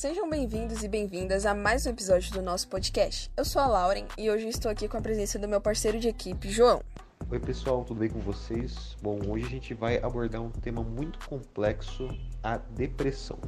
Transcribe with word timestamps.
Sejam 0.00 0.30
bem-vindos 0.30 0.82
e 0.82 0.88
bem-vindas 0.88 1.44
a 1.44 1.52
mais 1.52 1.84
um 1.84 1.90
episódio 1.90 2.32
do 2.32 2.40
nosso 2.40 2.66
podcast. 2.68 3.30
Eu 3.36 3.44
sou 3.44 3.60
a 3.60 3.66
Lauren 3.66 4.06
e 4.16 4.30
hoje 4.30 4.48
estou 4.48 4.70
aqui 4.70 4.88
com 4.88 4.96
a 4.96 5.00
presença 5.02 5.38
do 5.38 5.46
meu 5.46 5.60
parceiro 5.60 6.00
de 6.00 6.08
equipe, 6.08 6.48
João. 6.48 6.82
Oi 7.30 7.38
pessoal, 7.38 7.84
tudo 7.84 8.00
bem 8.00 8.08
com 8.08 8.18
vocês? 8.18 8.96
Bom, 9.02 9.20
hoje 9.28 9.44
a 9.44 9.48
gente 9.50 9.74
vai 9.74 9.98
abordar 9.98 10.40
um 10.40 10.50
tema 10.50 10.82
muito 10.82 11.18
complexo, 11.28 12.08
a 12.42 12.56
depressão. 12.56 13.38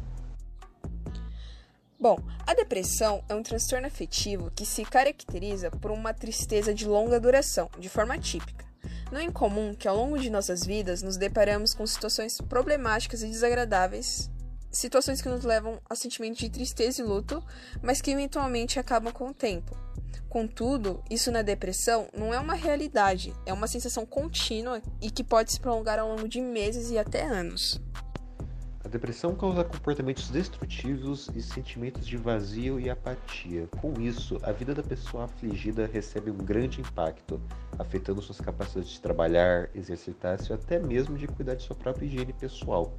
Bom, 1.99 2.19
a 2.47 2.53
depressão 2.53 3.25
é 3.31 3.35
um 3.35 3.43
transtorno 3.43 3.87
afetivo 3.87 4.51
que 4.55 4.67
se 4.67 4.85
caracteriza 4.85 5.71
por 5.71 5.91
uma 5.91 6.13
tristeza 6.13 6.75
de 6.75 6.87
longa 6.87 7.19
duração, 7.19 7.71
de 7.79 7.89
forma 7.89 8.19
típica. 8.19 8.67
Não 9.11 9.19
é 9.19 9.25
incomum 9.25 9.75
que 9.75 9.89
ao 9.89 9.97
longo 9.97 10.19
de 10.19 10.29
nossas 10.29 10.67
vidas 10.67 11.01
nos 11.01 11.17
deparamos 11.17 11.73
com 11.73 11.87
situações 11.87 12.37
problemáticas 12.43 13.23
e 13.23 13.29
desagradáveis, 13.29 14.31
situações 14.73 15.21
que 15.21 15.29
nos 15.29 15.45
levam 15.45 15.79
a 15.89 15.95
sentimentos 15.95 16.41
de 16.41 16.51
tristeza 16.51 17.03
e 17.03 17.05
luto, 17.05 17.45
mas 17.83 18.01
que 18.01 18.11
eventualmente 18.11 18.79
acabam 18.79 19.13
com 19.13 19.29
o 19.29 19.35
tempo. 19.35 19.77
Contudo, 20.29 21.05
isso 21.11 21.31
na 21.31 21.43
depressão 21.43 22.09
não 22.17 22.33
é 22.33 22.41
uma 22.41 22.55
realidade, 22.55 23.35
é 23.45 23.53
uma 23.53 23.67
sensação 23.67 24.07
contínua 24.07 24.81
e 25.01 25.11
que 25.11 25.23
pode 25.23 25.53
se 25.53 25.61
prolongar 25.61 25.99
ao 25.99 26.09
longo 26.09 26.27
de 26.27 26.41
meses 26.41 26.91
e 26.91 26.99
até 26.99 27.23
anos. 27.27 27.79
A 28.85 28.89
depressão 28.89 29.35
causa 29.37 29.63
comportamentos 29.63 30.29
destrutivos 30.31 31.29
e 31.37 31.43
sentimentos 31.43 32.07
de 32.07 32.17
vazio 32.17 32.81
e 32.81 32.91
apatia. 32.91 33.69
Com 33.81 33.93
isso, 34.01 34.41
a 34.43 34.51
vida 34.53 34.75
da 34.75 34.83
pessoa 34.83 35.27
afligida 35.27 35.87
recebe 35.87 36.31
um 36.31 36.39
grande 36.39 36.81
impacto, 36.81 37.41
afetando 37.79 38.21
suas 38.21 38.41
capacidades 38.41 38.91
de 38.91 39.01
trabalhar, 39.01 39.69
exercitar-se 39.75 40.51
ou 40.51 40.59
até 40.59 40.79
mesmo 40.79 41.17
de 41.17 41.29
cuidar 41.29 41.55
de 41.55 41.63
sua 41.63 41.77
própria 41.77 42.07
higiene 42.07 42.33
pessoal. 42.33 42.99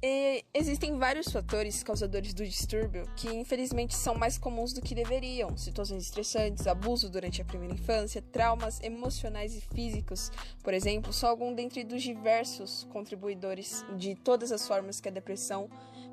E 0.00 0.44
existem 0.54 0.96
vários 0.96 1.26
fatores 1.26 1.82
causadores 1.82 2.32
do 2.32 2.46
distúrbio 2.46 3.02
que, 3.16 3.28
infelizmente, 3.28 3.96
são 3.96 4.14
mais 4.14 4.38
comuns 4.38 4.72
do 4.72 4.80
que 4.80 4.94
deveriam. 4.94 5.56
Situações 5.56 6.04
estressantes, 6.04 6.68
abuso 6.68 7.10
durante 7.10 7.42
a 7.42 7.44
primeira 7.44 7.74
infância, 7.74 8.22
traumas 8.22 8.80
emocionais 8.80 9.56
e 9.56 9.60
físicos, 9.60 10.30
por 10.62 10.72
exemplo, 10.72 11.12
são 11.12 11.28
algum 11.28 11.52
dentre 11.52 11.82
dos 11.82 12.00
diversos 12.00 12.86
contribuidores 12.92 13.84
de 13.96 14.14
todas 14.14 14.52
as 14.52 14.68
formas 14.68 15.00
que 15.00 15.08
a 15.08 15.12
depressão 15.12 15.68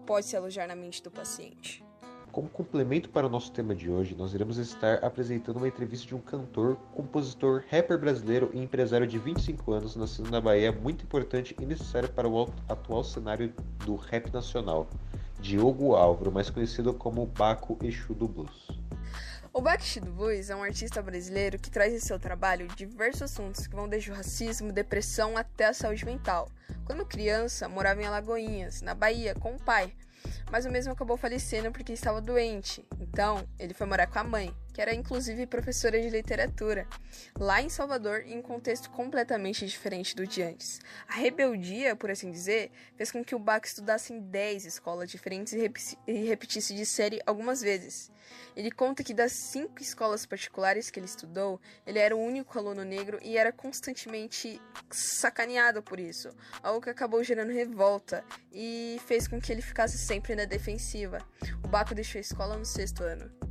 pode 0.07 0.25
se 0.25 0.35
alojar 0.35 0.67
na 0.67 0.75
mente 0.75 1.03
do 1.03 1.11
paciente. 1.11 1.83
Como 2.35 2.49
complemento 2.49 3.07
para 3.07 3.27
o 3.27 3.29
nosso 3.29 3.49
tema 3.49 3.73
de 3.73 3.89
hoje, 3.89 4.13
nós 4.13 4.33
iremos 4.33 4.57
estar 4.57 4.95
apresentando 4.95 5.55
uma 5.55 5.69
entrevista 5.69 6.05
de 6.05 6.13
um 6.13 6.19
cantor, 6.19 6.75
compositor, 6.93 7.63
rapper 7.71 7.97
brasileiro 7.97 8.51
e 8.53 8.61
empresário 8.61 9.07
de 9.07 9.17
25 9.17 9.71
anos, 9.71 9.95
nascido 9.95 10.29
na 10.29 10.41
Bahia, 10.41 10.69
muito 10.69 11.05
importante 11.05 11.55
e 11.57 11.65
necessário 11.65 12.09
para 12.09 12.27
o 12.27 12.49
atual 12.67 13.05
cenário 13.05 13.53
do 13.85 13.95
rap 13.95 14.33
nacional, 14.33 14.85
Diogo 15.39 15.95
Álvaro, 15.95 16.29
mais 16.29 16.49
conhecido 16.49 16.93
como 16.93 17.25
Baco 17.25 17.79
Exu 17.81 18.13
do 18.13 18.27
Blues. 18.27 18.67
O 19.53 19.61
Baco 19.61 19.85
do 20.01 20.11
Blues 20.11 20.49
é 20.49 20.55
um 20.57 20.61
artista 20.61 21.01
brasileiro 21.01 21.57
que 21.57 21.71
traz 21.71 21.93
em 21.93 21.99
seu 22.01 22.19
trabalho 22.19 22.67
diversos 22.75 23.21
assuntos 23.21 23.65
que 23.65 23.73
vão 23.77 23.87
desde 23.87 24.11
o 24.11 24.13
racismo, 24.13 24.73
depressão 24.73 25.37
até 25.37 25.67
a 25.67 25.73
saúde 25.73 26.03
mental. 26.03 26.49
Quando 26.83 27.05
criança, 27.05 27.69
morava 27.69 28.01
em 28.01 28.05
Alagoinhas, 28.05 28.81
na 28.81 28.93
Bahia, 28.93 29.33
com 29.33 29.55
o 29.55 29.59
pai, 29.63 29.93
mas 30.51 30.65
o 30.65 30.71
mesmo 30.71 30.93
acabou 30.93 31.17
falecendo 31.17 31.71
porque 31.71 31.93
estava 31.93 32.21
doente. 32.21 32.85
Então, 32.99 33.47
ele 33.59 33.73
foi 33.73 33.87
morar 33.87 34.07
com 34.07 34.19
a 34.19 34.23
mãe, 34.23 34.53
que 34.75 34.81
era 34.81 34.93
inclusive 34.93 35.47
professora 35.47 36.01
de 36.01 36.09
literatura, 36.09 36.85
lá 37.39 37.61
em 37.61 37.69
Salvador, 37.69 38.23
em 38.25 38.39
um 38.39 38.41
contexto 38.41 38.89
completamente 38.89 39.65
diferente 39.65 40.13
do 40.13 40.27
de 40.27 40.43
antes. 40.43 40.81
A 41.07 41.13
rebeldia, 41.13 41.95
por 41.95 42.11
assim 42.11 42.29
dizer, 42.29 42.71
fez 42.97 43.09
com 43.09 43.23
que 43.23 43.33
o 43.33 43.39
Bach 43.39 43.65
estudasse 43.65 44.11
em 44.11 44.19
10 44.19 44.65
escolas 44.65 45.09
diferentes 45.09 45.53
e 45.53 46.11
repetisse 46.25 46.75
de 46.75 46.85
série 46.85 47.21
algumas 47.25 47.61
vezes. 47.61 48.11
Ele 48.53 48.69
conta 48.69 49.01
que 49.01 49.13
das 49.13 49.31
cinco 49.31 49.81
escolas 49.81 50.25
particulares 50.25 50.91
que 50.91 50.99
ele 50.99 51.05
estudou, 51.05 51.61
ele 51.87 51.99
era 51.99 52.13
o 52.13 52.19
único 52.19 52.59
aluno 52.59 52.83
negro 52.83 53.17
e 53.21 53.37
era 53.37 53.53
constantemente 53.53 54.61
sacaneado 54.91 55.81
por 55.81 56.01
isso, 56.01 56.35
algo 56.61 56.81
que 56.81 56.89
acabou 56.89 57.23
gerando 57.23 57.53
revolta 57.53 58.25
e 58.51 58.99
fez 59.07 59.25
com 59.25 59.39
que 59.39 59.53
ele 59.53 59.61
ficasse 59.61 59.97
sempre 59.97 60.35
na 60.35 60.43
defensiva. 60.43 61.19
O 61.63 61.67
Baco 61.69 61.95
deixou 61.95 62.19
a 62.19 62.21
escola 62.21 62.57
no 62.57 62.65
sexto 62.65 63.03
ano. 63.03 63.44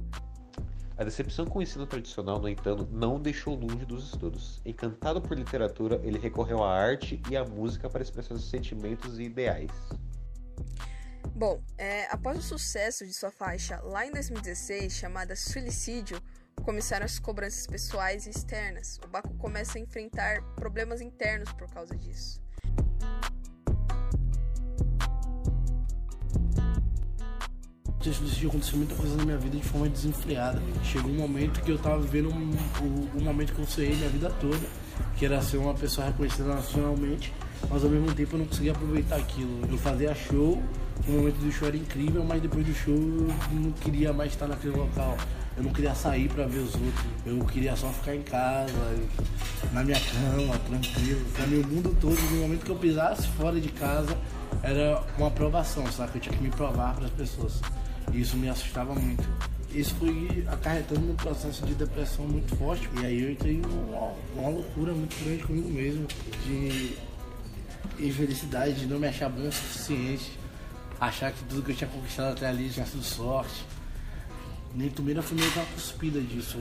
A 0.97 1.03
decepção 1.03 1.45
com 1.45 1.59
o 1.59 1.63
ensino 1.63 1.87
tradicional, 1.87 2.41
no 2.41 2.49
entanto, 2.49 2.89
não 2.93 3.21
deixou 3.21 3.57
longe 3.57 3.85
dos 3.85 4.05
estudos. 4.05 4.61
Encantado 4.65 5.21
por 5.21 5.37
literatura, 5.37 6.01
ele 6.05 6.19
recorreu 6.19 6.63
à 6.63 6.73
arte 6.73 7.21
e 7.29 7.37
à 7.37 7.45
música 7.45 7.91
para 7.91 8.01
expressar 8.01 8.29
seus 8.29 8.49
sentimentos 8.49 9.19
e 9.19 9.25
ideais. 9.25 9.73
Bom, 11.35 11.61
é, 11.77 12.07
após 12.13 12.39
o 12.39 12.43
sucesso 12.43 13.05
de 13.05 13.13
sua 13.13 13.33
faixa 13.33 13.81
lá 13.81 14.07
em 14.07 14.13
2016, 14.13 14.93
chamada 14.93 15.35
Suicídio, 15.35 16.23
começaram 16.63 17.05
as 17.05 17.19
cobranças 17.19 17.67
pessoais 17.67 18.27
e 18.27 18.31
externas. 18.31 19.01
O 19.05 19.09
Baco 19.09 19.35
começa 19.35 19.79
a 19.79 19.81
enfrentar 19.81 20.43
problemas 20.55 21.01
internos 21.01 21.53
por 21.55 21.69
causa 21.69 21.97
disso. 21.97 22.44
Aconteceu 28.11 28.77
muita 28.77 28.95
coisa 28.95 29.17
na 29.17 29.25
minha 29.25 29.39
vida 29.39 29.57
de 29.57 29.65
forma 29.65 29.89
desenfreada. 29.89 30.61
Chegou 30.83 31.11
um 31.11 31.15
momento 31.15 31.63
que 31.63 31.71
eu 31.71 31.79
tava 31.79 32.01
vivendo 32.01 32.29
um, 32.29 33.23
momento 33.23 33.55
que 33.55 33.61
eu 33.61 33.67
sonhei 33.67 33.97
minha 33.97 34.11
vida 34.11 34.31
toda, 34.41 34.67
que 35.17 35.25
era 35.25 35.41
ser 35.41 35.57
uma 35.57 35.73
pessoa 35.73 36.09
reconhecida 36.09 36.55
nacionalmente, 36.55 37.33
mas 37.71 37.83
ao 37.83 37.89
mesmo 37.89 38.13
tempo 38.15 38.35
eu 38.35 38.41
não 38.41 38.47
conseguia 38.47 38.73
aproveitar 38.73 39.17
aquilo. 39.17 39.61
Eu 39.71 39.79
fazia 39.79 40.15
show 40.15 40.63
o 41.07 41.13
momento 41.13 41.37
do 41.37 41.53
show 41.53 41.69
era 41.69 41.77
incrível, 41.77 42.25
mas 42.25 42.41
depois 42.41 42.65
do 42.65 42.73
show 42.73 42.95
eu 42.95 43.61
não 43.61 43.73
queria 43.73 44.13
mais 44.13 44.33
estar 44.33 44.47
naquele 44.47 44.77
local. 44.77 45.17
Eu 45.57 45.63
não 45.63 45.73
queria 45.73 45.95
sair 45.95 46.29
para 46.29 46.47
ver 46.47 46.61
os 46.61 46.75
outros. 46.75 47.05
Eu 47.27 47.45
queria 47.45 47.77
só 47.77 47.89
ficar 47.89 48.15
em 48.15 48.23
casa, 48.23 48.73
na 49.73 49.85
minha 49.85 50.01
cama, 50.01 50.59
tranquilo. 50.59 51.25
Pra 51.35 51.45
o 51.45 51.67
mundo 51.67 51.97
todo, 52.01 52.19
no 52.31 52.43
momento 52.43 52.65
que 52.65 52.71
eu 52.71 52.77
pisasse 52.77 53.29
fora 53.29 53.61
de 53.61 53.69
casa, 53.69 54.17
era 54.63 55.03
uma 55.19 55.29
aprovação, 55.29 55.87
sabe? 55.93 56.13
Eu 56.15 56.21
tinha 56.21 56.37
que 56.37 56.43
me 56.43 56.51
provar 56.51 56.95
para 56.95 57.05
as 57.05 57.13
pessoas. 57.13 57.61
Isso 58.13 58.37
me 58.37 58.49
assustava 58.49 58.95
muito. 58.95 59.25
Isso 59.71 59.95
foi 59.97 60.45
acarretando 60.49 61.01
num 61.01 61.17
processo 61.17 61.65
de 61.67 61.75
depressão 61.75 62.27
muito 62.27 62.55
forte. 62.57 62.89
E 63.01 63.07
aí 63.07 63.23
eu 63.23 63.33
entrei 63.33 63.57
numa 63.57 64.13
uma 64.37 64.49
loucura 64.49 64.93
muito 64.93 65.25
grande 65.25 65.43
comigo 65.43 65.69
mesmo, 65.69 66.07
de 66.45 66.97
infelicidade, 67.99 68.75
de 68.75 68.87
não 68.87 68.99
me 68.99 69.09
achar 69.09 69.29
bom 69.29 69.49
o 69.49 69.53
suficiente 69.53 70.45
achar 71.01 71.33
que 71.33 71.45
tudo 71.45 71.63
que 71.63 71.73
eu 71.73 71.77
tinha 71.77 71.91
conquistado 71.91 72.33
até 72.33 72.49
ali 72.49 72.69
tinha 72.71 72.87
sido 72.87 73.03
sorte. 73.03 73.65
Nem 74.75 74.89
Tumira 74.91 75.23
foi 75.23 75.37
meio 75.37 75.51
que 75.51 75.59
uma 75.59 75.67
cuspida 75.67 76.21
disso. 76.21 76.59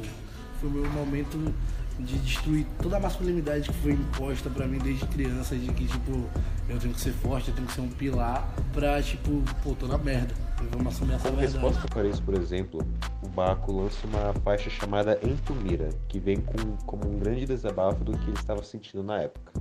Foi 0.59 0.69
o 0.69 0.71
meu 0.71 0.89
momento 0.91 1.53
de 1.99 2.17
destruir 2.19 2.65
toda 2.81 2.97
a 2.97 2.99
masculinidade 2.99 3.69
que 3.69 3.77
foi 3.77 3.93
imposta 3.93 4.49
para 4.49 4.67
mim 4.67 4.79
desde 4.79 5.05
criança, 5.07 5.55
de 5.55 5.71
que, 5.73 5.85
tipo, 5.85 6.29
eu 6.67 6.79
tenho 6.79 6.93
que 6.93 7.01
ser 7.01 7.13
forte, 7.13 7.49
eu 7.49 7.55
tenho 7.55 7.67
que 7.67 7.73
ser 7.73 7.81
um 7.81 7.89
pilar 7.89 8.53
pra, 8.71 9.01
tipo, 9.01 9.43
pô, 9.63 9.75
tô 9.75 9.87
na 9.87 9.97
merda. 9.97 10.33
Vamos 10.71 10.93
assumir 10.93 11.13
essa 11.13 11.27
Como 11.29 11.39
verdade. 11.39 11.63
resposta 11.63 11.87
para 11.89 12.07
isso, 12.07 12.23
por 12.23 12.33
exemplo, 12.35 12.81
o 13.21 13.27
Baco 13.29 13.71
lança 13.71 14.07
uma 14.07 14.33
faixa 14.43 14.69
chamada 14.69 15.19
Entumira, 15.21 15.89
que 16.07 16.19
vem 16.19 16.37
com, 16.37 16.77
como 16.85 17.07
um 17.07 17.19
grande 17.19 17.45
desabafo 17.45 18.03
do 18.03 18.17
que 18.17 18.29
ele 18.29 18.37
estava 18.37 18.63
sentindo 18.63 19.03
na 19.03 19.21
época. 19.21 19.51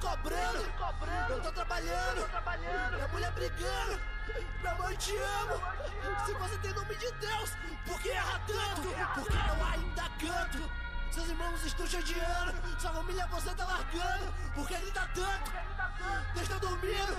Cobrando. 0.00 0.66
Eu 1.28 1.42
tô 1.42 1.52
trabalhando, 1.52 2.28
minha 2.94 3.08
mulher 3.08 3.32
brigando. 3.32 4.00
Minha 4.60 4.74
mãe 4.74 4.96
te 4.96 5.16
amo. 5.16 5.60
Se 6.24 6.32
você 6.32 6.58
tem 6.58 6.72
nome 6.72 6.94
de 6.96 7.10
Deus, 7.12 7.50
por 7.86 8.00
que 8.00 8.10
erra 8.10 8.40
tanto? 8.46 8.88
Porque 9.14 9.36
eu 9.36 9.66
ainda 9.66 10.02
canto. 10.18 10.79
Seus 11.10 11.28
irmãos 11.28 11.64
estão 11.64 11.86
chateando, 11.88 12.80
sua 12.80 12.92
família 12.92 13.26
você 13.26 13.50
tá 13.54 13.64
largando. 13.64 14.32
Por 14.54 14.68
que 14.68 14.76
grita 14.76 15.08
tanto? 15.12 15.52
Deixa 16.34 16.52
eu 16.52 16.60
dormindo, 16.60 17.14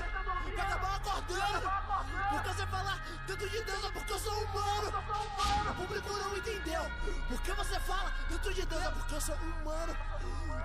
vai 0.55 0.65
acabar 0.65 0.95
acordando. 0.95 1.71
Porque 2.29 2.49
você 2.49 2.67
fala 2.67 2.99
dentro 3.27 3.49
de 3.49 3.61
Deus 3.63 3.83
é 3.83 3.91
porque 3.91 4.13
eu 4.13 4.19
sou 4.19 4.43
humano. 4.45 4.93
O 5.69 5.75
público 5.75 6.13
não 6.13 6.37
entendeu. 6.37 6.81
Porque 7.27 7.51
você 7.51 7.79
fala 7.81 8.13
dentro 8.29 8.53
de 8.53 8.65
Deus 8.65 8.81
é 8.81 8.91
porque 8.91 9.15
eu 9.15 9.21
sou 9.21 9.35
humano. 9.35 9.97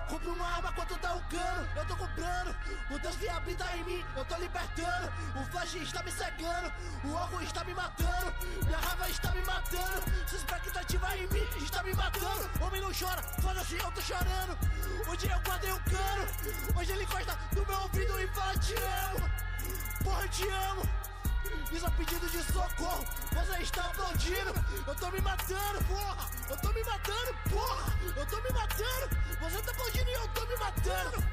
Compre 0.07 0.29
uma 0.29 0.47
arma 0.47 0.71
quanto 0.71 0.97
tá 0.99 1.13
o 1.13 1.21
cano, 1.23 1.67
eu 1.75 1.85
tô 1.85 1.95
comprando. 1.97 2.55
O 2.89 2.97
Deus 2.97 3.15
que 3.17 3.27
habita 3.27 3.75
em 3.75 3.83
mim, 3.83 4.05
eu 4.15 4.23
tô 4.23 4.37
libertando. 4.37 5.11
O 5.35 5.43
flash 5.51 5.75
está 5.75 6.01
me 6.01 6.11
cegando, 6.13 6.71
o 7.03 7.13
óculos 7.13 7.43
está 7.43 7.61
me 7.65 7.73
matando. 7.73 8.33
Minha 8.65 8.77
raiva 8.77 9.09
está 9.09 9.31
me 9.31 9.41
matando. 9.43 10.29
Sua 10.29 10.37
expectativa 10.37 11.17
em 11.17 11.27
mim 11.27 11.36
chora, 12.97 13.21
foda-se, 13.41 13.75
assim, 13.75 13.85
eu 13.85 13.91
tô 13.91 14.01
chorando. 14.01 14.57
Hoje 15.07 15.29
eu 15.29 15.37
o 15.37 15.75
um 15.75 15.83
cano. 15.83 16.79
Hoje 16.79 16.91
ele 16.91 17.03
encosta 17.03 17.37
no 17.55 17.65
meu 17.65 17.79
ouvido 17.81 18.19
e 18.19 18.27
fala: 18.27 18.57
Te 18.57 18.73
amo, 18.75 19.29
porra, 20.03 20.27
te 20.29 20.47
amo. 20.47 20.81
Isso 21.71 21.85
é 21.85 21.89
pedido 21.91 22.27
de 22.29 22.43
socorro, 22.43 23.05
você 23.33 23.61
está 23.61 23.81
aplaudindo. 23.81 24.53
Eu 24.87 24.95
tô 24.95 25.11
me 25.11 25.21
matando, 25.21 25.83
porra. 25.85 26.29
Eu 26.49 26.57
tô 26.57 26.73
me 26.73 26.83
matando, 26.83 27.37
porra. 27.49 27.97
Eu 28.15 28.25
tô 28.25 28.41
me 28.41 28.49
matando. 28.49 29.17
Você 29.41 29.61
tá 29.61 29.71
aplaudindo 29.71 30.09
e 30.09 30.13
eu 30.13 30.27
tô 30.29 30.45
me 30.45 30.57
matando. 30.57 31.23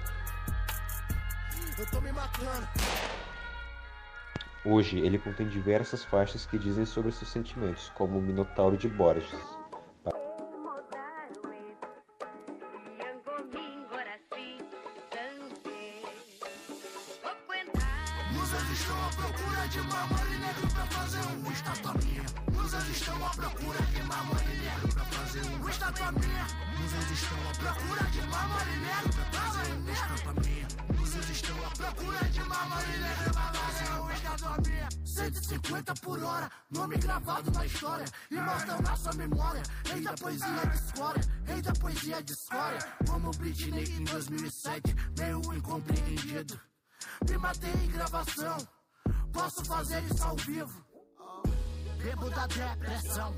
Eu 1.79 1.87
tô 1.87 2.01
me 2.01 2.13
matando. 2.13 2.69
Hoje 4.65 4.99
ele 4.99 5.19
contém 5.19 5.49
diversas 5.49 6.05
faixas 6.05 6.47
que 6.47 6.59
dizem 6.59 6.85
sobre 6.85 7.13
seus 7.13 7.31
sentimentos, 7.31 7.91
como 7.95 8.19
o 8.19 8.23
Minotauro 8.23 8.77
de 8.77 8.89
Borges. 8.89 9.64
150 35.35 35.95
por 35.95 36.23
hora, 36.23 36.51
nome 36.71 36.97
gravado 36.97 37.51
na 37.51 37.67
história, 37.67 38.05
imortal 38.31 38.97
sua 38.97 39.13
memória. 39.15 39.63
Rei 39.85 40.01
da 40.01 40.15
poesia 40.15 40.67
de 40.67 40.77
escória, 40.77 41.23
rei 41.45 41.63
da 41.63 41.73
poesia 41.73 42.23
de 42.23 42.33
escória. 42.33 42.79
Como 43.09 43.31
Britney 43.33 43.85
em 43.85 44.05
2007, 44.05 44.95
meio 45.19 45.41
incompreendido. 45.55 46.61
Me 47.29 47.37
matei 47.39 47.73
em 47.73 47.91
gravação, 47.91 48.57
posso 49.33 49.65
fazer 49.65 50.03
isso 50.05 50.23
ao 50.25 50.37
vivo. 50.37 50.85
Bebo 52.03 52.31
da 52.31 52.47
depressão, 52.47 53.35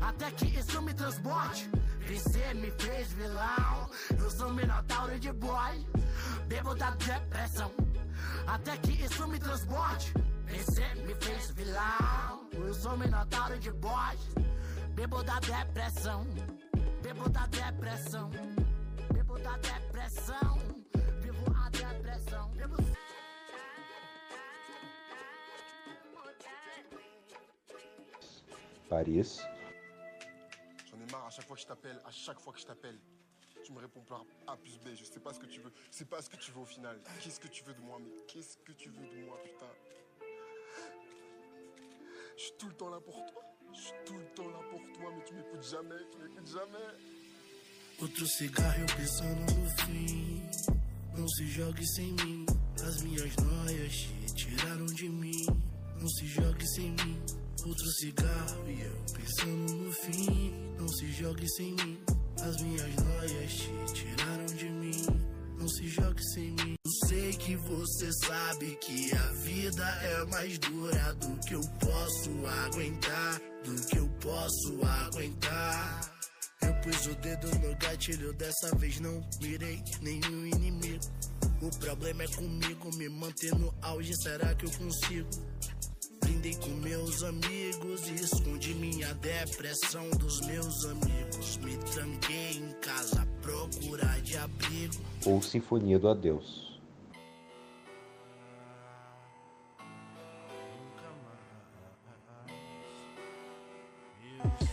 até 0.00 0.30
que 0.30 0.46
isso 0.46 0.80
me 0.82 0.94
transporte. 0.94 1.68
Você 2.06 2.54
me 2.54 2.70
fez 2.72 3.12
vilão, 3.12 3.90
eu 4.18 4.30
sou 4.30 4.48
um 4.48 4.54
minotauro 4.54 5.18
de 5.18 5.32
boy. 5.32 5.86
Bebo 6.46 6.74
da 6.74 6.90
depressão, 6.90 7.72
até 8.46 8.76
que 8.76 8.92
isso 9.02 9.26
me 9.28 9.38
transporte. 9.38 10.12
Me 11.04 11.14
fez 11.14 11.50
vilão, 11.52 12.48
eu 12.52 12.74
sou 12.74 12.96
minotauro 12.96 13.58
de 13.58 13.70
boy. 13.70 14.16
Bebo 14.94 15.22
da 15.22 15.40
depressão, 15.40 16.26
bebo 17.02 17.28
da 17.30 17.46
depressão, 17.46 18.30
bebo 19.12 19.38
da 19.38 19.56
depressão. 19.58 20.58
Vivo 21.20 21.44
a 21.56 21.70
depressão, 21.70 22.50
bebo 22.50 22.76
Paris, 28.88 29.40
J'en 30.90 31.00
ai 31.00 31.10
marre, 31.10 31.26
à 31.26 31.30
chaque 31.30 31.46
fois 31.46 31.56
que 31.56 31.62
je 31.62 31.66
t'appelle, 31.66 31.98
à 32.04 32.10
chaque 32.10 32.40
fois 32.40 32.52
que 32.52 32.58
je 32.60 32.66
t'appelle, 32.66 32.98
tu 33.64 33.72
me 33.72 33.80
réponds 33.80 34.02
par 34.02 34.24
A 34.46 34.56
plus 34.56 34.78
B, 34.78 34.88
je 34.94 35.04
sais 35.04 35.20
pas 35.20 35.32
ce 35.32 35.40
que 35.40 35.46
tu 35.46 35.60
veux, 35.60 35.72
je 35.90 35.96
sais 35.96 36.04
pas 36.04 36.20
ce 36.20 36.28
que 36.28 36.36
tu 36.36 36.50
veux 36.52 36.60
au 36.60 36.66
final. 36.66 37.00
Qu'est-ce 37.22 37.40
que 37.40 37.48
tu 37.48 37.64
veux 37.64 37.72
de 37.72 37.80
moi, 37.80 37.98
mais 37.98 38.10
qu'est-ce 38.28 38.58
que 38.58 38.72
tu 38.72 38.90
veux 38.90 39.06
de 39.06 39.24
moi, 39.24 39.38
putain 39.42 39.72
Je 42.42 42.46
suis 42.46 42.56
tout 42.58 42.66
le 42.66 42.74
temps 42.74 42.88
là 42.88 42.98
pour 42.98 43.14
toi, 43.14 43.42
je 43.72 43.80
suis 43.80 43.94
tout 44.04 44.18
le 44.18 44.24
temps 44.34 44.50
là 44.50 44.58
pour 44.68 44.80
toi, 44.94 45.12
mais 45.16 45.24
tu 45.24 45.32
m'écoutes 45.32 45.62
jamais, 45.62 45.94
tu 46.10 46.18
m'écoutes 46.18 46.48
jamais. 46.48 46.90
Outro 48.00 48.26
cigarro 48.26 48.84
pensando 48.96 49.54
no 49.54 49.70
fim. 49.76 50.42
Não 51.16 51.28
se 51.28 51.46
jogue 51.46 51.86
sem 51.86 52.10
mim. 52.24 52.44
As 52.84 53.00
minhas 53.04 53.36
noias 53.36 54.08
te 54.26 54.34
tiraram 54.34 54.86
de 54.86 55.08
mim. 55.08 55.46
Não 56.00 56.08
se 56.08 56.26
jogue 56.26 56.66
sem 56.66 56.90
mim. 56.90 57.22
Outro 57.64 57.86
cigarro 57.92 58.68
e 58.68 58.80
eu 58.80 59.04
pensando 59.14 59.74
no 59.74 59.92
fim. 59.92 60.74
Não 60.80 60.88
se 60.88 61.12
jogue 61.12 61.48
sem 61.48 61.76
mim. 61.76 62.00
As 62.40 62.60
minhas 62.60 62.96
noias 62.96 63.52
te 63.52 63.94
tiraram 63.94 64.46
de 64.46 64.68
mim. 64.68 65.06
Não 65.62 65.68
se 65.68 65.86
jogue 65.86 66.24
sem 66.24 66.50
mim. 66.50 66.74
Eu 66.84 67.08
sei 67.08 67.32
que 67.34 67.54
você 67.54 68.12
sabe 68.14 68.74
que 68.80 69.14
a 69.14 69.32
vida 69.44 69.84
é 70.02 70.24
mais 70.24 70.58
dura 70.58 71.14
do 71.14 71.38
que 71.46 71.54
eu 71.54 71.60
posso 71.78 72.30
aguentar. 72.64 73.40
Do 73.62 73.86
que 73.86 73.96
eu 73.96 74.08
posso 74.20 74.84
aguentar. 74.84 76.12
Eu 76.62 76.74
pus 76.80 77.06
o 77.06 77.14
dedo 77.14 77.46
no 77.60 77.76
gatilho, 77.76 78.32
dessa 78.32 78.74
vez 78.74 78.98
não 78.98 79.24
mirei 79.40 79.80
nenhum 80.00 80.46
inimigo. 80.46 81.04
O 81.62 81.70
problema 81.78 82.24
é 82.24 82.28
comigo, 82.28 82.96
me 82.96 83.08
manter 83.08 83.54
no 83.54 83.72
auge, 83.82 84.16
será 84.16 84.52
que 84.56 84.66
eu 84.66 84.70
consigo? 84.72 85.30
Brindei 86.22 86.56
com 86.56 86.70
meus 86.70 87.22
amigos 87.22 88.08
e 88.08 88.14
escondi 88.14 88.74
minha 88.74 89.14
depressão 89.14 90.10
dos 90.10 90.40
meus 90.40 90.84
amigos. 90.86 91.56
Me 91.58 91.76
tranquei 91.76 92.56
em 92.56 92.72
casa 92.80 93.24
à 93.42 93.48
procura 93.48 94.20
de 94.22 94.36
abrigo. 94.36 94.94
ou 95.26 95.42
Sinfonia 95.42 95.98
do 95.98 96.08
Adeus. 96.08 96.70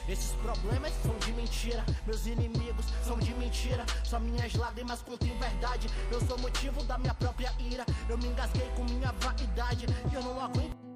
Esses 0.08 0.32
problemas 0.38 0.92
são 1.04 1.16
de 1.20 1.32
mentira, 1.34 1.86
meus 2.08 2.26
inimigos 2.26 2.86
são 3.04 3.20
de 3.20 3.32
mentira. 3.36 3.86
Só 4.04 4.20
minhas 4.20 4.54
lágrimas 4.56 5.02
contêm 5.04 5.38
verdade. 5.38 5.88
Eu 6.12 6.20
sou 6.22 6.38
motivo 6.40 6.84
da 6.86 6.98
minha 6.98 7.14
própria 7.14 7.54
ira. 7.60 7.86
Eu 8.10 8.18
me 8.18 8.28
engasguei 8.28 8.68
com 8.76 8.84
minha 8.86 9.12
vaidade. 9.12 9.86
Eu 10.12 10.24
não 10.24 10.42
aguento. 10.42 10.89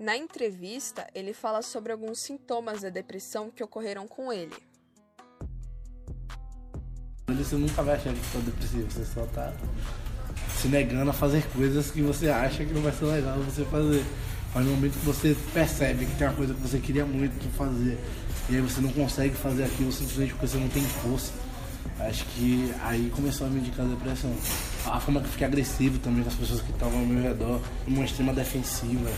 Na 0.00 0.16
entrevista, 0.16 1.06
ele 1.14 1.34
fala 1.34 1.60
sobre 1.60 1.92
alguns 1.92 2.20
sintomas 2.20 2.80
da 2.80 2.88
depressão 2.88 3.50
que 3.50 3.62
ocorreram 3.62 4.08
com 4.08 4.32
ele. 4.32 4.56
Você 7.28 7.54
nunca 7.54 7.82
vai 7.82 7.96
achar 7.96 8.14
que 8.14 8.18
está 8.18 8.38
depressivo, 8.38 8.90
você 8.90 9.04
só 9.04 9.26
tá 9.26 9.52
se 10.56 10.68
negando 10.68 11.10
a 11.10 11.12
fazer 11.12 11.46
coisas 11.52 11.90
que 11.90 12.00
você 12.00 12.30
acha 12.30 12.64
que 12.64 12.72
não 12.72 12.80
vai 12.80 12.92
ser 12.92 13.04
legal 13.04 13.38
você 13.40 13.62
fazer. 13.66 14.02
Mas 14.54 14.64
no 14.64 14.70
momento 14.70 14.98
que 14.98 15.04
você 15.04 15.36
percebe 15.52 16.06
que 16.06 16.16
tem 16.16 16.26
uma 16.26 16.34
coisa 16.34 16.54
que 16.54 16.60
você 16.62 16.78
queria 16.78 17.04
muito 17.04 17.54
fazer 17.54 17.98
e 18.48 18.56
aí 18.56 18.60
você 18.62 18.80
não 18.80 18.92
consegue 18.94 19.34
fazer 19.34 19.64
aquilo 19.64 19.92
simplesmente 19.92 20.32
porque 20.32 20.46
você 20.46 20.56
não 20.56 20.68
tem 20.70 20.82
força, 20.82 21.30
acho 21.98 22.24
que 22.24 22.72
aí 22.80 23.12
começou 23.14 23.46
a 23.46 23.50
me 23.50 23.60
indicar 23.60 23.84
a 23.84 23.88
depressão. 23.90 24.34
A 24.86 24.98
forma 24.98 25.20
que 25.20 25.26
eu 25.26 25.32
fiquei 25.32 25.46
agressivo 25.46 25.98
também 25.98 26.22
com 26.22 26.30
as 26.30 26.36
pessoas 26.36 26.62
que 26.62 26.70
estavam 26.70 27.00
ao 27.00 27.06
meu 27.06 27.22
redor, 27.22 27.60
uma 27.86 28.02
extrema 28.02 28.32
defensiva, 28.32 29.10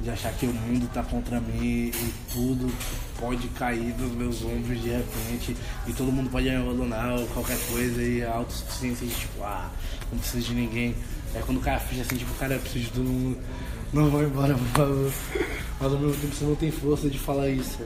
de 0.00 0.10
achar 0.10 0.32
que 0.32 0.46
o 0.46 0.52
mundo 0.52 0.90
tá 0.92 1.02
contra 1.02 1.40
mim 1.40 1.90
e 1.94 2.14
tudo 2.32 2.72
pode 3.18 3.46
cair 3.48 3.92
dos 3.92 4.10
meus 4.12 4.42
ombros 4.42 4.80
de 4.80 4.88
repente 4.88 5.56
e 5.86 5.92
todo 5.92 6.10
mundo 6.10 6.30
pode 6.30 6.48
me 6.48 6.56
abandonar 6.56 7.18
ou 7.18 7.26
qualquer 7.28 7.58
coisa 7.70 8.02
e 8.02 8.22
a 8.22 8.34
autossuficiência 8.34 9.06
de 9.06 9.14
tipo, 9.14 9.42
ah, 9.42 9.70
não 10.10 10.18
preciso 10.18 10.48
de 10.48 10.54
ninguém. 10.54 10.94
É 11.34 11.40
quando 11.40 11.58
o 11.58 11.60
cara 11.60 11.78
fica 11.78 12.00
assim, 12.00 12.16
tipo, 12.16 12.32
cara, 12.34 12.54
eu 12.54 12.60
preciso 12.60 12.86
de 12.86 12.90
todo 12.92 13.04
mundo. 13.04 13.38
Não 13.92 14.10
vai 14.10 14.24
embora, 14.24 14.54
por 14.54 14.66
favor. 14.68 15.12
Mas 15.80 15.92
ao 15.92 15.98
mesmo 15.98 16.20
tempo 16.20 16.34
você 16.34 16.44
não 16.44 16.54
tem 16.56 16.70
força 16.70 17.10
de 17.10 17.18
falar 17.18 17.48
isso. 17.48 17.78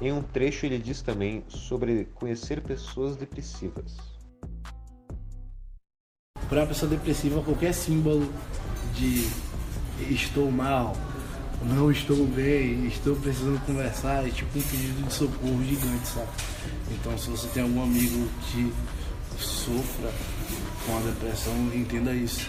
Em 0.00 0.12
um 0.12 0.22
trecho, 0.22 0.66
ele 0.66 0.78
diz 0.78 1.00
também 1.00 1.44
sobre 1.48 2.06
conhecer 2.14 2.60
pessoas 2.60 3.16
depressivas. 3.16 4.11
Para 6.52 6.60
uma 6.60 6.66
pessoa 6.66 6.90
depressiva, 6.90 7.40
qualquer 7.40 7.72
símbolo 7.72 8.30
de 8.94 9.26
estou 10.12 10.50
mal, 10.50 10.94
não 11.64 11.90
estou 11.90 12.26
bem, 12.26 12.86
estou 12.88 13.16
precisando 13.16 13.58
conversar, 13.64 14.28
é 14.28 14.30
tipo 14.30 14.58
um 14.58 14.60
pedido 14.60 15.02
de 15.08 15.14
socorro 15.14 15.64
gigante, 15.64 16.06
sabe? 16.08 16.28
Então, 16.90 17.16
se 17.16 17.30
você 17.30 17.48
tem 17.54 17.62
algum 17.62 17.82
amigo 17.82 18.28
que 18.50 18.70
sofra 19.38 20.10
com 20.84 20.98
a 20.98 21.00
depressão, 21.00 21.54
entenda 21.74 22.12
isso. 22.12 22.46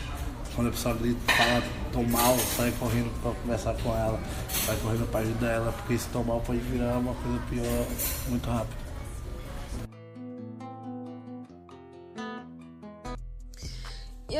Quando 0.54 0.68
a 0.68 0.72
pessoa 0.72 0.98
fala, 0.98 1.64
tô 1.94 2.04
mal, 2.04 2.38
sai 2.58 2.74
correndo 2.78 3.10
para 3.22 3.32
conversar 3.32 3.74
com 3.76 3.90
ela, 3.96 4.20
vai 4.66 4.76
correndo 4.82 5.10
para 5.10 5.22
ajudar 5.22 5.48
ela, 5.48 5.72
porque 5.72 5.94
esse 5.94 6.10
tô 6.10 6.22
mal 6.24 6.42
pode 6.42 6.60
virar 6.60 6.98
uma 6.98 7.14
coisa 7.14 7.40
pior 7.50 7.88
muito 8.28 8.50
rápido. 8.50 8.83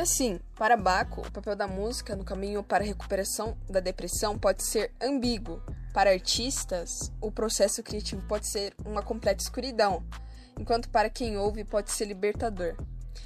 Assim, 0.04 0.38
para 0.54 0.76
Baco, 0.76 1.22
o 1.22 1.32
papel 1.32 1.56
da 1.56 1.66
música 1.66 2.14
no 2.14 2.24
caminho 2.24 2.62
para 2.62 2.84
a 2.84 2.86
recuperação 2.86 3.56
da 3.68 3.80
depressão 3.80 4.38
pode 4.38 4.62
ser 4.62 4.92
ambíguo. 5.02 5.62
Para 5.94 6.10
artistas, 6.10 7.10
o 7.20 7.32
processo 7.32 7.82
criativo 7.82 8.22
pode 8.28 8.46
ser 8.46 8.74
uma 8.84 9.02
completa 9.02 9.42
escuridão, 9.42 10.04
enquanto 10.58 10.90
para 10.90 11.08
quem 11.08 11.38
ouve 11.38 11.64
pode 11.64 11.90
ser 11.90 12.04
libertador. 12.04 12.76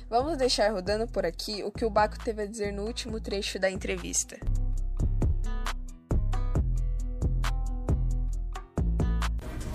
Vamos 0.08 0.38
deixar 0.38 0.70
rodando 0.70 1.06
por 1.08 1.26
aqui 1.26 1.64
o 1.64 1.72
que 1.72 1.84
o 1.84 1.90
Baco 1.90 2.22
teve 2.22 2.42
a 2.42 2.46
dizer 2.46 2.72
no 2.72 2.84
último 2.84 3.20
trecho 3.20 3.58
da 3.58 3.68
entrevista. 3.68 4.38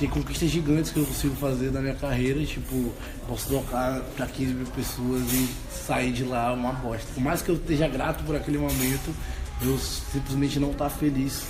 Tem 0.04 0.10
conquistas 0.10 0.50
gigantes 0.50 0.92
que 0.92 1.00
eu 1.00 1.06
consigo 1.06 1.34
fazer 1.36 1.72
na 1.72 1.80
minha 1.80 1.96
carreira, 1.96 2.46
tipo, 2.46 2.94
posso 3.26 3.48
tocar 3.48 4.02
para 4.18 4.26
15 4.26 4.54
mil 4.54 4.66
pessoas 4.68 5.22
e 5.32 5.48
sair 5.72 6.12
de 6.12 6.26
lá 6.26 6.52
uma 6.52 6.74
bosta. 6.74 7.08
Por 7.14 7.24
mais 7.24 7.42
que 7.42 7.50
eu 7.50 7.56
esteja 7.56 7.88
grato 7.88 8.22
por 8.26 8.36
aquele 8.36 8.58
momento, 8.58 9.16
eu 9.62 9.78
simplesmente 9.78 10.60
não 10.60 10.72
estar 10.72 10.90
tá 10.90 10.90
feliz 10.90 11.46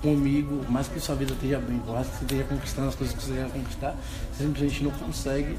comigo, 0.00 0.64
mais 0.68 0.86
que 0.86 1.00
sua 1.00 1.16
vida 1.16 1.32
esteja 1.32 1.58
bem, 1.58 1.80
por 1.80 1.94
mais 1.94 2.06
que 2.06 2.18
você 2.18 2.24
esteja 2.26 2.44
conquistando 2.44 2.88
as 2.90 2.94
coisas 2.94 3.16
que 3.16 3.24
você 3.24 3.32
quer 3.32 3.50
conquistar, 3.50 3.96
você 4.32 4.44
simplesmente 4.44 4.84
não 4.84 4.90
consegue 4.92 5.58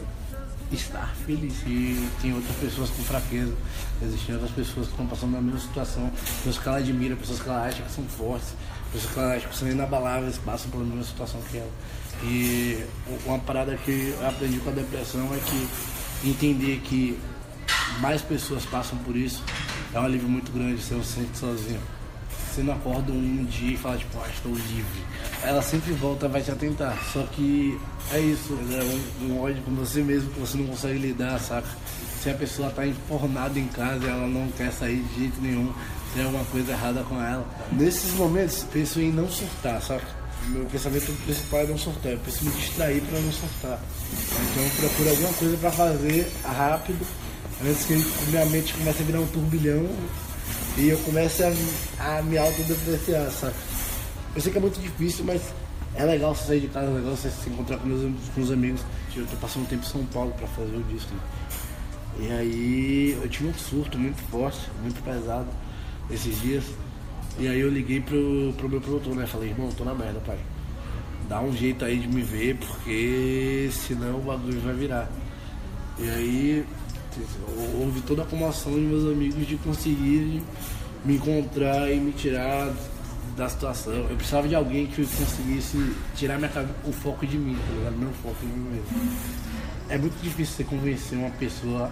estar 0.71 1.13
feliz. 1.25 1.53
E 1.65 2.09
tem 2.21 2.33
outras 2.33 2.55
pessoas 2.55 2.89
com 2.91 3.03
fraqueza, 3.03 3.53
existem 4.01 4.35
outras 4.35 4.51
pessoas 4.51 4.85
que 4.85 4.93
estão 4.93 5.05
passando 5.05 5.33
na 5.33 5.41
mesma 5.41 5.59
situação, 5.59 6.09
pessoas 6.37 6.57
que 6.59 6.69
ela 6.69 6.77
admira, 6.77 7.15
pessoas 7.17 7.41
que 7.41 7.49
ela 7.49 7.65
acha 7.65 7.83
que 7.83 7.91
são 7.91 8.05
fortes, 8.05 8.53
pessoas 8.93 9.13
que 9.13 9.19
ela 9.19 9.35
acha 9.35 9.47
que 9.49 9.57
são 9.57 9.69
inabaláveis, 9.69 10.37
passam 10.37 10.71
pela 10.71 10.85
mesma 10.85 11.03
situação 11.03 11.41
que 11.51 11.57
ela. 11.57 11.71
E 12.23 12.83
uma 13.25 13.39
parada 13.39 13.75
que 13.77 14.13
eu 14.19 14.27
aprendi 14.27 14.59
com 14.59 14.69
a 14.69 14.73
depressão 14.73 15.29
é 15.33 15.39
que 15.39 16.29
entender 16.29 16.81
que 16.83 17.17
mais 17.99 18.21
pessoas 18.21 18.65
passam 18.65 18.97
por 18.99 19.15
isso 19.15 19.43
é 19.93 19.99
um 19.99 20.03
alívio 20.03 20.27
muito 20.29 20.51
grande, 20.51 20.81
se 20.81 20.93
sente 21.03 21.37
sozinho. 21.37 21.79
Você 22.51 22.61
não 22.61 22.73
acorda 22.73 23.11
um 23.11 23.45
dia 23.45 23.73
e 23.73 23.77
fala, 23.77 23.97
tipo, 23.97 24.17
ah, 24.19 24.27
estou 24.29 24.51
livre. 24.51 25.01
Ela 25.43 25.61
sempre 25.61 25.93
volta, 25.93 26.27
vai 26.27 26.41
te 26.41 26.51
atentar. 26.51 26.97
Só 27.13 27.23
que 27.23 27.79
é 28.11 28.19
isso, 28.19 28.57
é 28.71 29.23
um, 29.23 29.33
um 29.33 29.41
ódio 29.41 29.61
com 29.63 29.71
você 29.75 30.01
mesmo 30.01 30.31
que 30.31 30.39
você 30.39 30.57
não 30.57 30.67
consegue 30.67 30.99
lidar, 30.99 31.39
saca? 31.39 31.67
Se 32.21 32.29
a 32.29 32.33
pessoa 32.33 32.69
está 32.69 32.85
enfornada 32.85 33.59
em 33.59 33.67
casa 33.67 34.05
e 34.05 34.09
ela 34.09 34.27
não 34.27 34.47
quer 34.51 34.71
sair 34.71 35.01
de 35.03 35.19
jeito 35.19 35.39
nenhum, 35.39 35.71
tem 36.13 36.25
alguma 36.25 36.43
coisa 36.45 36.71
errada 36.71 37.03
com 37.03 37.21
ela. 37.21 37.45
Nesses 37.71 38.13
momentos, 38.13 38.65
penso 38.73 38.99
em 38.99 39.11
não 39.11 39.29
surtar, 39.29 39.81
saca? 39.81 40.16
Meu 40.49 40.65
pensamento 40.65 41.11
principal 41.23 41.61
é 41.61 41.67
não 41.67 41.77
surtar. 41.77 42.11
Eu 42.11 42.19
preciso 42.19 42.45
me 42.45 42.51
distrair 42.51 43.01
para 43.01 43.19
não 43.19 43.31
surtar. 43.31 43.79
Então 44.51 44.63
eu 44.63 44.69
procuro 44.71 45.09
alguma 45.09 45.33
coisa 45.33 45.57
para 45.57 45.71
fazer 45.71 46.31
rápido, 46.43 47.05
antes 47.63 47.85
que 47.85 47.93
minha 48.29 48.45
mente 48.45 48.73
comece 48.73 49.01
a 49.01 49.05
virar 49.05 49.19
um 49.19 49.27
turbilhão 49.27 49.89
e 50.77 50.89
eu 50.89 50.97
comece 50.99 51.43
a, 51.43 52.17
a 52.17 52.21
me 52.21 52.37
autodepreciar, 52.37 53.31
sabe? 53.31 53.55
Eu 54.35 54.41
sei 54.41 54.51
que 54.51 54.57
é 54.57 54.61
muito 54.61 54.79
difícil, 54.79 55.25
mas 55.25 55.41
é 55.95 56.05
legal 56.05 56.35
você 56.35 56.45
sair 56.45 56.59
de 56.61 56.67
casa, 56.67 56.87
é 56.87 56.93
legal 56.93 57.15
você 57.15 57.29
se 57.29 57.49
encontrar 57.49 57.77
com 57.77 57.87
meus, 57.87 58.13
com 58.35 58.41
os 58.41 58.51
amigos. 58.51 58.81
Eu 59.15 59.25
tô 59.25 59.35
passando 59.37 59.63
um 59.63 59.65
tempo 59.65 59.83
em 59.83 59.89
São 59.89 60.05
Paulo 60.05 60.31
para 60.37 60.47
fazer 60.49 60.75
o 60.75 60.83
disco. 60.83 61.11
Né? 61.11 61.21
E 62.19 62.31
aí 62.31 63.19
eu 63.19 63.27
tive 63.27 63.49
um 63.49 63.53
surto 63.55 63.97
muito 63.97 64.21
forte, 64.29 64.59
muito 64.81 65.03
pesado 65.03 65.47
esses 66.11 66.39
dias. 66.39 66.63
E 67.39 67.47
aí 67.47 67.59
eu 67.59 67.69
liguei 67.69 68.01
pro, 68.01 68.53
pro 68.57 68.67
meu 68.67 68.81
produtor, 68.81 69.15
né? 69.15 69.27
Falei, 69.27 69.49
irmão, 69.49 69.69
tô 69.71 69.83
na 69.83 69.93
merda, 69.93 70.19
pai. 70.25 70.37
Dá 71.29 71.39
um 71.41 71.55
jeito 71.55 71.85
aí 71.85 71.99
de 71.99 72.07
me 72.07 72.21
ver, 72.21 72.55
porque 72.55 73.69
senão 73.71 74.17
o 74.17 74.21
bagulho 74.21 74.59
vai 74.61 74.73
virar. 74.73 75.09
E 75.99 76.09
aí 76.09 76.65
houve 77.79 78.01
toda 78.01 78.23
a 78.23 78.25
comoção 78.25 78.73
de 78.73 78.81
meus 78.81 79.03
amigos 79.03 79.47
de 79.47 79.55
conseguir 79.57 80.41
me 81.03 81.15
encontrar 81.15 81.91
e 81.91 81.99
me 81.99 82.11
tirar 82.11 82.73
da 83.35 83.47
situação. 83.47 83.93
Eu 83.93 84.15
precisava 84.15 84.47
de 84.47 84.55
alguém 84.55 84.87
que 84.87 85.05
conseguisse 85.05 85.95
tirar 86.15 86.37
minha, 86.37 86.51
o 86.85 86.91
foco 86.91 87.25
de 87.25 87.37
mim, 87.37 87.55
tá 87.55 87.73
ligado? 87.73 87.97
Meu 87.97 88.11
foco 88.23 88.35
de 88.41 88.47
mim 88.47 88.69
mesmo. 88.71 89.11
É 89.89 89.97
muito 89.97 90.19
difícil 90.21 90.55
você 90.55 90.63
convencer 90.63 91.17
uma 91.17 91.29
pessoa 91.31 91.91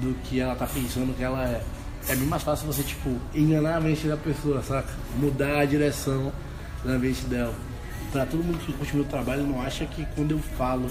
do 0.00 0.14
que 0.24 0.40
ela 0.40 0.54
tá 0.54 0.66
pensando 0.66 1.16
que 1.16 1.22
ela 1.22 1.44
é 1.44 1.62
é 2.08 2.16
bem 2.16 2.26
mais 2.26 2.42
fácil 2.42 2.66
você, 2.66 2.82
tipo, 2.82 3.16
enganar 3.34 3.76
a 3.76 3.80
mente 3.80 4.06
da 4.06 4.16
pessoa, 4.16 4.62
saca? 4.62 4.92
Mudar 5.16 5.60
a 5.60 5.64
direção 5.64 6.32
da 6.84 6.98
mente 6.98 7.24
dela. 7.26 7.54
Pra 8.10 8.26
todo 8.26 8.42
mundo 8.42 8.58
que 8.58 8.72
curte 8.72 8.94
meu 8.96 9.04
trabalho, 9.04 9.44
não 9.44 9.60
acha 9.62 9.86
que 9.86 10.04
quando 10.14 10.32
eu 10.32 10.38
falo 10.38 10.90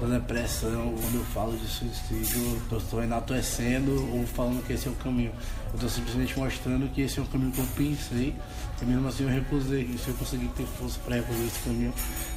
da 0.00 0.18
depressão, 0.18 0.94
quando 1.00 1.14
eu 1.14 1.24
falo 1.26 1.56
de 1.56 1.66
suicídio, 1.66 2.60
eu 2.70 2.78
estou 2.78 3.02
enaltecendo 3.02 3.92
ou 4.12 4.26
falando 4.26 4.62
que 4.66 4.72
esse 4.72 4.88
é 4.88 4.90
o 4.90 4.94
caminho. 4.94 5.32
Eu 5.68 5.74
estou 5.74 5.88
simplesmente 5.88 6.38
mostrando 6.38 6.92
que 6.92 7.02
esse 7.02 7.20
é 7.20 7.22
o 7.22 7.26
caminho 7.26 7.52
que 7.52 7.60
eu 7.60 7.66
pensei 7.76 8.34
e 8.80 8.84
mesmo 8.84 9.06
assim 9.08 9.22
eu 9.22 9.30
recusei. 9.30 9.82
E 9.82 9.96
se 9.96 10.08
eu 10.08 10.14
conseguir 10.14 10.48
ter 10.48 10.66
força 10.66 10.98
para 11.04 11.16
recusar 11.16 11.46
esse 11.46 11.60
caminho, 11.60 11.94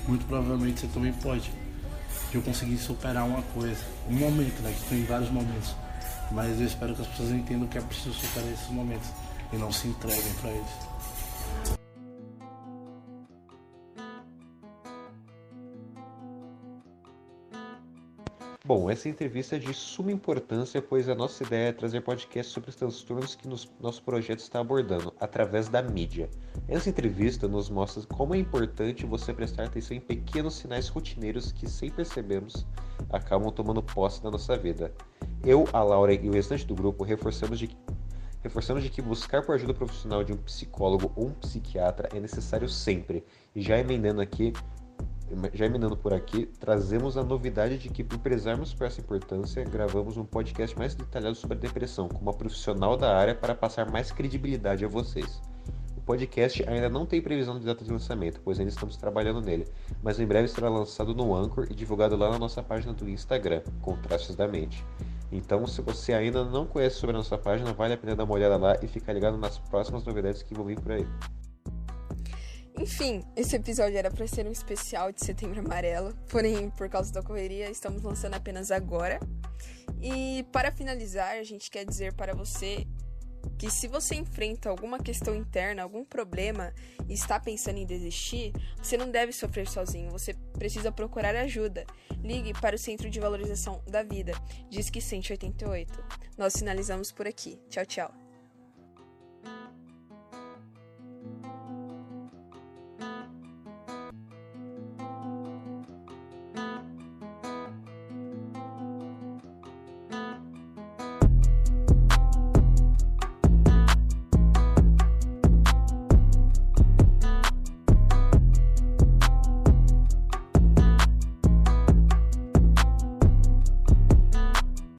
muito 0.07 0.25
provavelmente 0.27 0.81
você 0.81 0.87
também 0.87 1.11
pode. 1.13 1.51
Eu 2.31 2.41
consegui 2.41 2.77
superar 2.77 3.25
uma 3.25 3.41
coisa, 3.53 3.81
um 4.09 4.13
momento, 4.13 4.61
né? 4.61 4.73
Que 4.77 4.89
tem 4.89 5.03
vários 5.05 5.31
momentos 5.31 5.73
mas 6.31 6.59
eu 6.59 6.67
espero 6.67 6.95
que 6.95 7.01
as 7.01 7.07
pessoas 7.07 7.31
entendam 7.31 7.67
que 7.67 7.77
é 7.77 7.81
preciso 7.81 8.13
superar 8.13 8.51
esses 8.51 8.69
momentos 8.69 9.09
e 9.53 9.57
não 9.57 9.71
se 9.71 9.87
entreguem 9.87 10.33
para 10.41 10.51
eles. 10.51 10.95
Bom, 18.67 18.89
essa 18.89 19.07
entrevista 19.07 19.57
é 19.57 19.59
de 19.59 19.71
suma 19.75 20.11
importância, 20.11 20.81
pois 20.81 21.07
a 21.07 21.13
nossa 21.13 21.43
ideia 21.43 21.69
é 21.69 21.71
trazer 21.71 22.01
podcasts 22.01 22.51
sobre 22.51 22.71
os 22.71 22.75
transtornos 22.75 23.35
que 23.35 23.47
nos, 23.47 23.71
nosso 23.79 24.01
projeto 24.01 24.39
está 24.39 24.59
abordando, 24.59 25.13
através 25.19 25.69
da 25.69 25.83
mídia. 25.83 26.27
Essa 26.67 26.89
entrevista 26.89 27.47
nos 27.47 27.69
mostra 27.69 28.01
como 28.07 28.33
é 28.33 28.39
importante 28.39 29.05
você 29.05 29.31
prestar 29.31 29.65
atenção 29.65 29.95
em 29.95 29.99
pequenos 29.99 30.55
sinais 30.55 30.87
rotineiros 30.87 31.51
que, 31.51 31.69
sem 31.69 31.91
percebermos, 31.91 32.65
acabam 33.11 33.51
tomando 33.51 33.83
posse 33.83 34.23
da 34.23 34.31
nossa 34.31 34.57
vida. 34.57 34.91
Eu, 35.45 35.67
a 35.71 35.83
Laura 35.83 36.11
e 36.11 36.27
o 36.27 36.33
restante 36.33 36.65
do 36.65 36.73
grupo 36.73 37.03
reforçamos 37.03 37.59
de, 37.59 37.69
reforçamos 38.41 38.81
de 38.81 38.89
que 38.89 38.99
buscar 38.99 39.43
por 39.43 39.53
ajuda 39.53 39.75
profissional 39.75 40.23
de 40.23 40.33
um 40.33 40.37
psicólogo 40.37 41.11
ou 41.15 41.27
um 41.27 41.33
psiquiatra 41.33 42.09
é 42.15 42.19
necessário 42.19 42.67
sempre. 42.67 43.23
E 43.55 43.61
já 43.61 43.77
emendando 43.77 44.21
aqui, 44.21 44.53
já 45.53 45.67
emendando 45.67 45.95
por 45.95 46.15
aqui, 46.15 46.47
trazemos 46.59 47.15
a 47.15 47.23
novidade 47.23 47.77
de 47.77 47.89
que, 47.89 48.03
por 48.03 48.17
prezarmos 48.17 48.73
por 48.73 48.87
essa 48.87 48.99
importância, 48.99 49.63
gravamos 49.63 50.17
um 50.17 50.25
podcast 50.25 50.75
mais 50.75 50.95
detalhado 50.95 51.35
sobre 51.35 51.57
a 51.57 51.59
depressão, 51.59 52.09
com 52.09 52.17
uma 52.17 52.33
profissional 52.33 52.97
da 52.97 53.15
área 53.15 53.35
para 53.35 53.53
passar 53.53 53.91
mais 53.91 54.11
credibilidade 54.11 54.83
a 54.83 54.87
vocês. 54.87 55.39
Podcast 56.05 56.63
ainda 56.69 56.87
não 56.87 57.03
tem 57.03 57.19
previsão 57.19 57.59
de 57.59 57.65
data 57.65 57.83
de 57.83 57.91
lançamento, 57.91 58.39
pois 58.43 58.59
ainda 58.59 58.71
estamos 58.71 58.95
trabalhando 58.95 59.41
nele, 59.41 59.67
mas 60.03 60.19
em 60.19 60.25
breve 60.25 60.47
será 60.47 60.69
lançado 60.69 61.15
no 61.15 61.33
Anchor 61.35 61.67
e 61.69 61.73
divulgado 61.73 62.15
lá 62.15 62.29
na 62.29 62.37
nossa 62.37 62.61
página 62.61 62.93
do 62.93 63.09
Instagram, 63.09 63.63
com 63.81 63.97
traços 63.97 64.35
da 64.35 64.47
mente. 64.47 64.85
Então, 65.31 65.65
se 65.65 65.81
você 65.81 66.13
ainda 66.13 66.43
não 66.43 66.67
conhece 66.67 66.97
sobre 66.97 67.15
a 67.15 67.17
nossa 67.17 67.37
página, 67.39 67.73
vale 67.73 67.95
a 67.95 67.97
pena 67.97 68.15
dar 68.15 68.23
uma 68.23 68.35
olhada 68.35 68.55
lá 68.55 68.77
e 68.83 68.87
ficar 68.87 69.13
ligado 69.13 69.35
nas 69.37 69.57
próximas 69.57 70.03
novidades 70.03 70.43
que 70.43 70.53
vão 70.53 70.65
vir 70.65 70.79
por 70.79 70.91
aí. 70.91 71.07
Enfim, 72.77 73.23
esse 73.35 73.55
episódio 73.55 73.97
era 73.97 74.11
para 74.11 74.27
ser 74.27 74.45
um 74.45 74.51
especial 74.51 75.11
de 75.11 75.25
Setembro 75.25 75.59
Amarelo, 75.59 76.13
porém, 76.29 76.69
por 76.69 76.87
causa 76.87 77.11
da 77.11 77.23
correria, 77.23 77.69
estamos 77.71 78.03
lançando 78.03 78.35
apenas 78.35 78.69
agora. 78.69 79.19
E 80.01 80.45
para 80.51 80.71
finalizar, 80.71 81.37
a 81.37 81.43
gente 81.43 81.71
quer 81.71 81.85
dizer 81.85 82.13
para 82.13 82.35
você 82.35 82.85
que 83.65 83.71
se 83.71 83.87
você 83.87 84.13
enfrenta 84.13 84.69
alguma 84.69 84.99
questão 84.99 85.35
interna, 85.35 85.81
algum 85.81 86.05
problema 86.05 86.71
e 87.09 87.13
está 87.13 87.39
pensando 87.39 87.79
em 87.79 87.85
desistir, 87.85 88.53
você 88.77 88.95
não 88.95 89.09
deve 89.09 89.31
sofrer 89.31 89.67
sozinho, 89.67 90.11
você 90.11 90.35
precisa 90.53 90.91
procurar 90.91 91.35
ajuda. 91.35 91.83
Ligue 92.23 92.53
para 92.53 92.75
o 92.75 92.79
Centro 92.79 93.09
de 93.09 93.19
Valorização 93.19 93.81
da 93.87 94.03
Vida, 94.03 94.33
diz 94.69 94.91
que 94.91 95.01
188. 95.01 95.91
Nós 96.37 96.55
finalizamos 96.55 97.11
por 97.11 97.27
aqui. 97.27 97.59
Tchau, 97.67 97.85
tchau. 97.87 98.24